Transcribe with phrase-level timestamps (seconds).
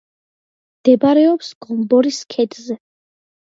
[0.79, 2.79] მდებარეობს გომბორის ქედზე.